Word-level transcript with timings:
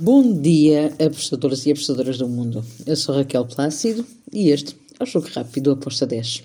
Bom 0.00 0.32
dia, 0.40 0.94
apostadoras 1.04 1.66
e 1.66 1.72
apostadoras 1.72 2.18
do 2.18 2.28
mundo. 2.28 2.64
Eu 2.86 2.94
sou 2.94 3.16
Raquel 3.16 3.44
Plácido 3.44 4.06
e 4.32 4.50
este 4.50 4.78
é 4.96 5.02
o 5.02 5.04
Jogo 5.04 5.26
Rápido 5.26 5.72
Aposta 5.72 6.06
10. 6.06 6.44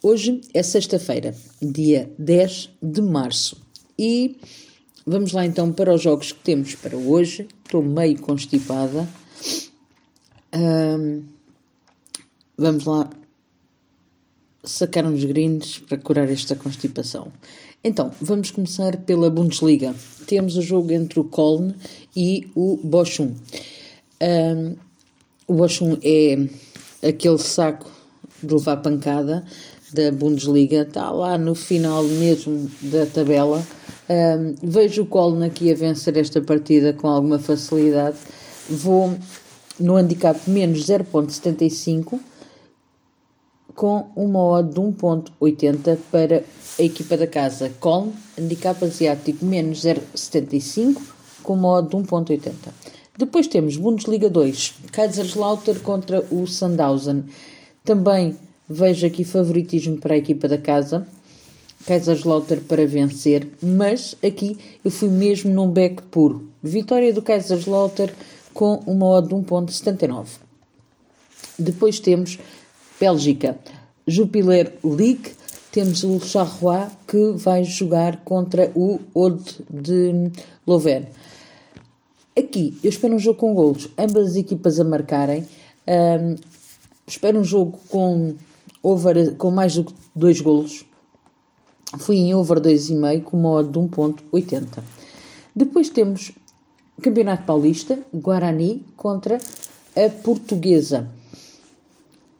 Hoje 0.00 0.40
é 0.54 0.62
sexta-feira, 0.62 1.34
dia 1.60 2.08
10 2.16 2.70
de 2.80 3.02
março. 3.02 3.60
E 3.98 4.36
vamos 5.04 5.32
lá 5.32 5.44
então 5.44 5.72
para 5.72 5.92
os 5.92 6.00
jogos 6.00 6.30
que 6.30 6.44
temos 6.44 6.76
para 6.76 6.96
hoje. 6.96 7.48
Estou 7.64 7.82
meio 7.82 8.20
constipada. 8.20 9.08
Um, 10.54 11.24
vamos 12.56 12.84
lá 12.84 13.10
sacar 14.64 15.04
uns 15.04 15.24
grindes 15.24 15.78
para 15.78 15.98
curar 15.98 16.30
esta 16.30 16.54
constipação. 16.54 17.28
Então, 17.82 18.12
vamos 18.20 18.50
começar 18.50 18.96
pela 18.98 19.28
Bundesliga. 19.28 19.94
Temos 20.26 20.56
o 20.56 20.62
jogo 20.62 20.92
entre 20.92 21.18
o 21.18 21.24
Köln 21.24 21.74
e 22.14 22.48
o 22.54 22.78
Bochum. 22.82 23.34
Um, 24.22 24.76
o 25.48 25.54
Bochum 25.54 25.98
é 26.02 26.46
aquele 27.06 27.38
saco 27.38 27.90
de 28.40 28.54
levar 28.54 28.76
pancada 28.76 29.44
da 29.92 30.12
Bundesliga, 30.12 30.82
está 30.82 31.10
lá 31.10 31.36
no 31.36 31.54
final 31.54 32.04
mesmo 32.04 32.70
da 32.82 33.04
tabela. 33.04 33.66
Um, 34.08 34.54
vejo 34.62 35.02
o 35.02 35.06
Köln 35.06 35.44
aqui 35.44 35.72
a 35.72 35.74
vencer 35.74 36.16
esta 36.16 36.40
partida 36.40 36.92
com 36.92 37.08
alguma 37.08 37.40
facilidade. 37.40 38.16
Vou 38.70 39.12
no 39.78 39.96
handicap 39.96 40.38
menos 40.48 40.86
0.75 40.86 42.20
com 43.74 44.10
uma 44.14 44.38
odd 44.38 44.74
de 44.74 44.80
1.80 44.80 45.98
para 46.10 46.44
a 46.78 46.82
equipa 46.82 47.16
da 47.16 47.26
casa 47.26 47.72
com 47.80 48.12
handicap 48.38 48.84
asiático 48.84 49.44
menos 49.44 49.80
0,75 49.80 51.00
com 51.42 51.54
uma 51.54 51.78
odd 51.78 51.88
de 51.88 51.96
1.80. 51.96 52.52
Depois 53.18 53.46
temos 53.46 53.76
Bundesliga 53.76 54.30
2, 54.30 54.74
Kaiserslautern 54.90 55.80
contra 55.80 56.24
o 56.30 56.46
Sandhausen. 56.46 57.24
Também 57.84 58.36
vejo 58.68 59.06
aqui 59.06 59.22
favoritismo 59.22 59.98
para 59.98 60.14
a 60.14 60.18
equipa 60.18 60.48
da 60.48 60.56
casa. 60.56 61.06
Kaiserslautern 61.86 62.62
para 62.62 62.86
vencer, 62.86 63.48
mas 63.60 64.16
aqui 64.24 64.56
eu 64.84 64.90
fui 64.90 65.08
mesmo 65.08 65.52
num 65.52 65.68
back 65.68 66.02
puro. 66.04 66.48
Vitória 66.62 67.12
do 67.12 67.20
Kaiserslautern 67.20 68.12
com 68.54 68.76
uma 68.86 69.06
odd 69.06 69.28
de 69.28 69.34
1.79. 69.34 70.26
Depois 71.58 72.00
temos 72.00 72.38
Bélgica, 73.02 73.58
Jupiler 74.06 74.78
League, 74.84 75.32
temos 75.72 76.04
o 76.04 76.20
Charleroi 76.20 76.86
que 77.08 77.32
vai 77.32 77.64
jogar 77.64 78.22
contra 78.22 78.70
o 78.76 79.00
Ode 79.12 79.56
de 79.68 80.30
Louvain. 80.64 81.06
Aqui 82.38 82.78
eu 82.80 82.88
espero 82.88 83.16
um 83.16 83.18
jogo 83.18 83.40
com 83.40 83.54
golos, 83.54 83.88
ambas 83.98 84.28
as 84.28 84.36
equipas 84.36 84.78
a 84.78 84.84
marcarem. 84.84 85.44
Um, 85.84 86.36
espero 87.04 87.40
um 87.40 87.42
jogo 87.42 87.76
com, 87.88 88.36
over, 88.80 89.34
com 89.34 89.50
mais 89.50 89.74
do 89.74 89.82
que 89.82 89.94
dois 90.14 90.40
golos. 90.40 90.84
Fui 91.98 92.18
em 92.18 92.36
over 92.36 92.60
2,5 92.60 93.22
com 93.24 93.36
uma 93.36 93.50
odd 93.50 93.68
de 93.68 93.80
1.80. 93.80 94.78
Depois 95.56 95.88
temos 95.88 96.30
Campeonato 97.02 97.42
Paulista, 97.42 97.98
Guarani 98.14 98.86
contra 98.96 99.38
a 99.96 100.08
Portuguesa. 100.22 101.10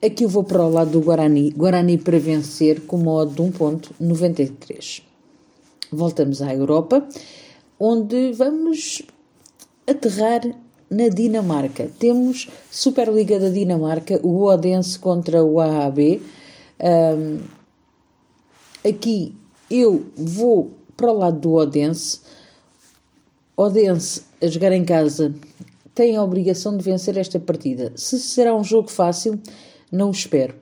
Aqui 0.05 0.25
eu 0.25 0.29
vou 0.29 0.43
para 0.43 0.65
o 0.65 0.69
lado 0.69 0.91
do 0.91 1.01
Guarani. 1.01 1.51
Guarani 1.53 1.97
para 1.97 2.19
vencer 2.19 2.81
com 2.87 2.97
modo 2.97 3.35
de 3.35 3.53
1.93. 3.53 5.01
Voltamos 5.93 6.43
à 6.43 6.53
Europa, 6.53 7.07
onde 7.79 8.33
vamos 8.33 9.03
aterrar 9.87 10.41
na 10.91 11.09
Dinamarca. 11.09 11.89
Temos 12.01 12.49
Superliga 12.69 13.39
da 13.39 13.49
Dinamarca, 13.49 14.19
o 14.25 14.43
Odense 14.43 14.99
contra 14.99 15.45
o 15.45 15.61
AAB. 15.61 16.21
Um, 16.81 17.39
aqui 18.85 19.37
eu 19.71 20.07
vou 20.17 20.73
para 20.97 21.13
o 21.13 21.17
lado 21.17 21.39
do 21.39 21.53
Odense. 21.53 22.19
Odense 23.57 24.23
a 24.43 24.49
jogar 24.49 24.73
em 24.73 24.85
casa 24.85 25.33
tem 25.95 26.17
a 26.17 26.25
obrigação 26.25 26.77
de 26.77 26.83
vencer 26.83 27.17
esta 27.17 27.39
partida. 27.39 27.93
Se 27.95 28.19
será 28.19 28.55
um 28.57 28.65
jogo 28.65 28.91
fácil, 28.91 29.39
não 29.93 30.09
o 30.09 30.13
espero. 30.13 30.55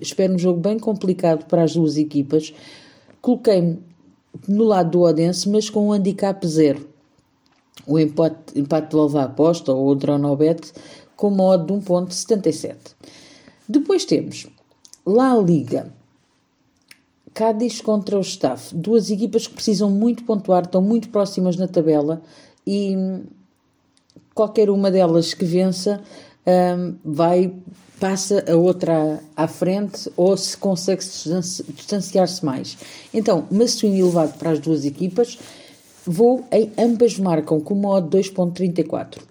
Espero 0.00 0.34
um 0.34 0.38
jogo 0.38 0.58
bem 0.58 0.78
complicado 0.78 1.44
para 1.46 1.62
as 1.62 1.74
duas 1.74 1.96
equipas. 1.96 2.52
Coloquei-me 3.20 3.78
no 4.48 4.64
lado 4.64 4.90
do 4.90 5.02
Odense, 5.02 5.48
mas 5.48 5.70
com 5.70 5.88
um 5.88 5.92
handicap 5.92 6.44
zero. 6.46 6.88
O 7.86 7.98
empate, 7.98 8.58
empate 8.58 8.90
de 8.90 8.96
levar 8.96 9.24
aposta 9.24 9.72
ou 9.72 9.88
o 9.88 9.94
Dronobet 9.94 10.72
com 11.16 11.30
modo 11.30 11.78
de 11.78 11.86
1.77. 11.86 12.76
Depois 13.68 14.04
temos 14.04 14.46
La 15.06 15.36
Liga. 15.36 15.92
Cádiz 17.32 17.80
contra 17.80 18.16
o 18.16 18.20
Staff. 18.20 18.74
Duas 18.74 19.10
equipas 19.10 19.46
que 19.46 19.54
precisam 19.54 19.90
muito 19.90 20.24
pontuar, 20.24 20.64
estão 20.64 20.80
muito 20.80 21.08
próximas 21.10 21.56
na 21.56 21.66
tabela 21.66 22.22
e 22.66 22.96
qualquer 24.34 24.70
uma 24.70 24.90
delas 24.90 25.34
que 25.34 25.44
vença 25.44 26.00
um, 26.46 26.96
vai 27.04 27.52
passa 27.98 28.44
a 28.50 28.56
outra 28.56 29.20
à 29.36 29.46
frente 29.46 30.10
ou 30.16 30.36
se 30.36 30.56
consegue 30.56 31.02
distanciar-se 31.74 32.44
mais. 32.44 32.76
Então, 33.12 33.46
Massuini 33.50 34.00
elevado 34.00 34.36
para 34.36 34.50
as 34.50 34.58
duas 34.58 34.84
equipas, 34.84 35.38
vou 36.04 36.44
em 36.52 36.70
ambas 36.76 37.18
marcam 37.18 37.60
com 37.60 37.74
modo 37.74 38.18
2.34. 38.18 39.22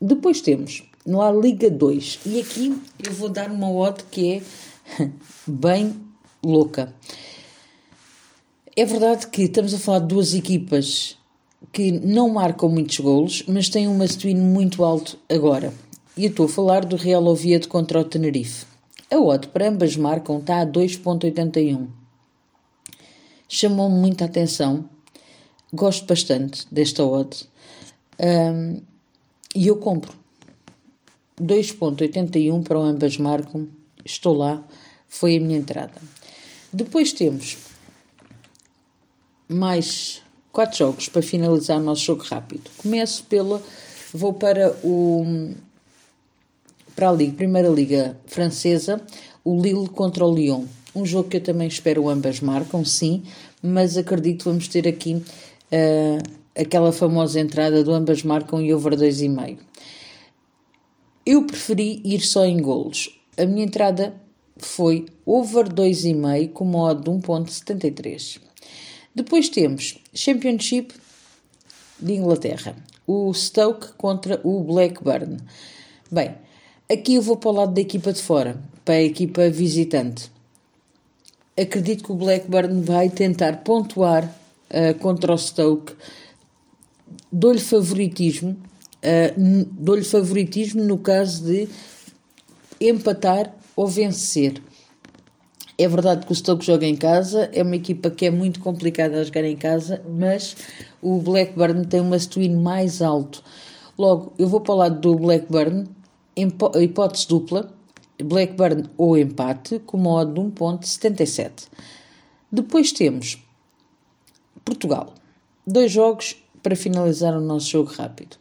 Depois 0.00 0.40
temos 0.40 0.82
lá 1.06 1.30
Liga 1.32 1.70
2 1.70 2.20
e 2.26 2.40
aqui 2.40 2.76
eu 3.02 3.12
vou 3.12 3.28
dar 3.28 3.50
uma 3.50 3.70
odd 3.70 4.04
que 4.10 4.34
é 4.98 5.08
bem 5.46 5.94
louca. 6.42 6.92
É 8.76 8.84
verdade 8.84 9.28
que 9.28 9.42
estamos 9.42 9.72
a 9.72 9.78
falar 9.78 10.00
de 10.00 10.08
duas 10.08 10.34
equipas 10.34 11.16
que 11.72 11.92
não 11.92 12.28
marcam 12.28 12.68
muitos 12.68 12.98
golos, 12.98 13.44
mas 13.46 13.68
têm 13.68 13.88
um 13.88 13.96
Massuini 13.96 14.40
muito 14.40 14.84
alto 14.84 15.16
agora. 15.28 15.72
E 16.16 16.26
estou 16.26 16.46
a 16.46 16.48
falar 16.48 16.84
do 16.84 16.94
Real 16.94 17.24
Oviedo 17.24 17.66
contra 17.66 17.98
o 17.98 18.04
Tenerife. 18.04 18.66
A 19.10 19.18
odd 19.18 19.48
para 19.48 19.68
ambas 19.68 19.96
marcam 19.96 20.38
está 20.38 20.60
a 20.60 20.66
2.81. 20.66 21.88
Chamou-me 23.48 23.96
muita 23.96 24.24
atenção. 24.24 24.88
Gosto 25.72 26.06
bastante 26.06 26.66
desta 26.72 27.04
odd. 27.04 27.48
Um, 28.20 28.80
e 29.56 29.66
eu 29.66 29.76
compro. 29.76 30.12
2.81 31.40 32.62
para 32.62 32.78
ambas 32.78 33.18
marcam. 33.18 33.66
Estou 34.04 34.36
lá. 34.36 34.62
Foi 35.08 35.36
a 35.36 35.40
minha 35.40 35.58
entrada. 35.58 36.00
Depois 36.72 37.12
temos 37.12 37.58
mais 39.48 40.22
quatro 40.52 40.78
jogos 40.78 41.08
para 41.08 41.22
finalizar 41.22 41.78
o 41.78 41.82
nosso 41.82 42.02
jogo 42.02 42.22
rápido. 42.22 42.70
Começo 42.76 43.24
pela. 43.24 43.60
Vou 44.12 44.32
para 44.32 44.76
o 44.84 45.54
para 46.94 47.10
a 47.10 47.16
Primeira 47.16 47.68
Liga 47.68 48.16
Francesa, 48.26 49.00
o 49.44 49.60
Lille 49.60 49.88
contra 49.88 50.24
o 50.24 50.34
Lyon. 50.34 50.64
Um 50.94 51.04
jogo 51.04 51.28
que 51.28 51.38
eu 51.38 51.42
também 51.42 51.66
espero 51.66 52.08
ambas 52.08 52.40
marcam, 52.40 52.84
sim, 52.84 53.24
mas 53.62 53.96
acredito 53.96 54.38
que 54.38 54.44
vamos 54.44 54.68
ter 54.68 54.86
aqui 54.86 55.14
uh, 55.14 56.22
aquela 56.54 56.92
famosa 56.92 57.40
entrada 57.40 57.82
do 57.82 57.92
ambas 57.92 58.22
marcam 58.22 58.60
e 58.60 58.72
over 58.72 58.94
2,5. 58.94 59.58
Eu 61.26 61.46
preferi 61.46 62.00
ir 62.04 62.20
só 62.20 62.44
em 62.44 62.60
golos. 62.60 63.18
A 63.36 63.44
minha 63.44 63.64
entrada 63.64 64.14
foi 64.56 65.06
over 65.26 65.68
2,5 65.68 66.52
com 66.52 66.64
modo 66.64 67.02
de 67.02 67.26
1.73. 67.26 68.40
Depois 69.14 69.48
temos 69.48 69.98
Championship 70.12 70.94
de 71.98 72.12
Inglaterra, 72.12 72.76
o 73.06 73.32
Stoke 73.32 73.92
contra 73.96 74.40
o 74.44 74.62
Blackburn. 74.62 75.38
Bem, 76.10 76.34
Aqui 76.90 77.14
eu 77.14 77.22
vou 77.22 77.38
para 77.38 77.48
o 77.48 77.52
lado 77.54 77.72
da 77.72 77.80
equipa 77.80 78.12
de 78.12 78.20
fora, 78.20 78.60
para 78.84 78.96
a 78.96 79.02
equipa 79.02 79.48
visitante. 79.48 80.30
Acredito 81.58 82.04
que 82.04 82.12
o 82.12 82.14
Blackburn 82.14 82.82
vai 82.82 83.08
tentar 83.08 83.64
pontuar 83.64 84.24
uh, 84.24 84.98
contra 84.98 85.32
o 85.32 85.38
Stoke. 85.38 85.94
Dou-lhe 87.32 87.60
favoritismo, 87.60 88.50
uh, 88.50 89.66
dou-lhe 89.72 90.04
favoritismo 90.04 90.84
no 90.84 90.98
caso 90.98 91.44
de 91.44 91.70
empatar 92.78 93.54
ou 93.74 93.88
vencer. 93.88 94.60
É 95.78 95.88
verdade 95.88 96.26
que 96.26 96.32
o 96.32 96.34
Stoke 96.34 96.66
joga 96.66 96.84
em 96.84 96.96
casa, 96.96 97.48
é 97.54 97.62
uma 97.62 97.76
equipa 97.76 98.10
que 98.10 98.26
é 98.26 98.30
muito 98.30 98.60
complicada 98.60 99.18
a 99.18 99.24
jogar 99.24 99.44
em 99.44 99.56
casa, 99.56 100.02
mas 100.06 100.54
o 101.00 101.18
Blackburn 101.18 101.86
tem 101.86 102.00
uma 102.00 102.18
swing 102.18 102.54
mais 102.54 103.00
alto. 103.00 103.42
Logo, 103.96 104.34
eu 104.38 104.46
vou 104.46 104.60
para 104.60 104.74
o 104.74 104.76
lado 104.76 105.00
do 105.00 105.16
Blackburn, 105.16 105.88
hipótese 106.36 107.28
dupla, 107.28 107.72
Blackburn 108.22 108.90
ou 108.96 109.16
empate, 109.16 109.80
com 109.80 109.96
modo 109.96 110.34
de 110.34 110.40
1.77. 110.40 111.68
Depois 112.50 112.92
temos 112.92 113.42
Portugal. 114.64 115.12
Dois 115.66 115.90
jogos 115.90 116.36
para 116.62 116.76
finalizar 116.76 117.36
o 117.36 117.40
nosso 117.40 117.70
jogo 117.70 117.90
rápido. 117.90 118.36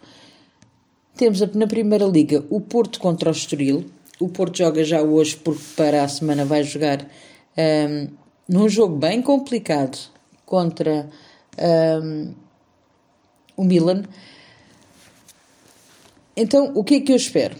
Temos 1.15 1.39
na 1.55 1.67
Primeira 1.67 2.05
Liga 2.05 2.45
o 2.49 2.61
Porto 2.61 2.99
contra 2.99 3.29
o 3.29 3.31
Estoril. 3.31 3.85
O 4.19 4.29
Porto 4.29 4.57
joga 4.57 4.83
já 4.83 5.01
hoje 5.01 5.35
porque 5.35 5.63
para 5.75 6.03
a 6.03 6.07
semana 6.07 6.45
vai 6.45 6.63
jogar 6.63 7.07
um, 7.57 8.07
num 8.47 8.69
jogo 8.69 8.95
bem 8.95 9.21
complicado 9.21 9.97
contra 10.45 11.09
um, 12.03 12.33
o 13.55 13.63
Milan. 13.63 14.03
Então, 16.35 16.71
o 16.75 16.83
que 16.83 16.95
é 16.95 17.01
que 17.01 17.11
eu 17.11 17.15
espero 17.15 17.55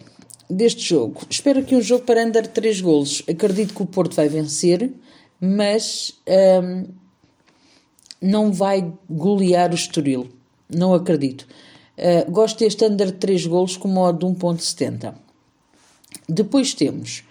deste 0.50 0.82
jogo? 0.82 1.22
Espero 1.30 1.64
que 1.64 1.76
um 1.76 1.82
jogo 1.82 2.06
para 2.06 2.24
andar 2.24 2.48
3 2.48 2.82
golos. 2.82 3.24
Acredito 3.30 3.74
que 3.74 3.82
o 3.82 3.86
Porto 3.86 4.16
vai 4.16 4.28
vencer, 4.28 4.92
mas 5.40 6.20
um, 6.64 6.86
não 8.22 8.52
vai 8.52 8.94
golear 9.10 9.72
o 9.72 9.76
Estoril. 9.76 10.30
Não 10.70 10.94
acredito. 10.94 11.48
Uh, 11.98 12.32
gosto 12.32 12.60
deste 12.60 12.86
under 12.86 13.12
3 13.12 13.46
golos 13.46 13.78
com 13.78 13.88
modo 13.88 14.20
de 14.20 14.40
1.70. 14.40 15.14
Depois 16.28 16.74
temos 16.74 17.24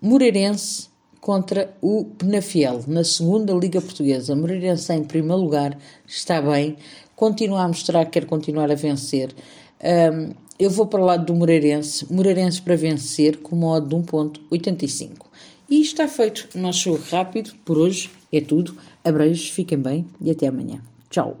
Moreirense 0.00 0.88
contra 1.20 1.76
o 1.82 2.04
Penafiel 2.04 2.84
na 2.86 3.02
segunda 3.02 3.52
Liga 3.52 3.80
Portuguesa. 3.80 4.36
Moreirense 4.36 4.92
em 4.92 5.02
primeiro 5.02 5.42
lugar 5.42 5.76
está 6.06 6.40
bem, 6.40 6.76
continua 7.16 7.62
a 7.62 7.68
mostrar 7.68 8.04
que 8.04 8.12
quer 8.12 8.26
continuar 8.26 8.70
a 8.70 8.74
vencer. 8.74 9.34
Um, 9.82 10.32
eu 10.58 10.70
vou 10.70 10.86
para 10.86 11.00
o 11.00 11.04
lado 11.04 11.26
do 11.26 11.34
Moreirense, 11.34 12.12
Moreirense 12.12 12.60
para 12.60 12.76
vencer 12.76 13.36
com 13.38 13.54
modo 13.54 13.88
de 13.88 14.10
1.85. 14.10 15.28
E 15.70 15.80
está 15.80 16.08
feito 16.08 16.48
nosso 16.58 16.94
rápido 16.94 17.52
por 17.64 17.78
hoje. 17.78 18.10
É 18.32 18.40
tudo. 18.40 18.76
Abreijos, 19.04 19.50
fiquem 19.50 19.78
bem 19.78 20.06
e 20.20 20.30
até 20.30 20.46
amanhã. 20.46 20.80
Tchau. 21.10 21.36